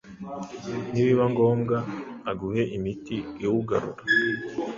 [0.91, 1.77] nibiba ngombwa
[2.31, 4.01] aguhe imiti iwugarura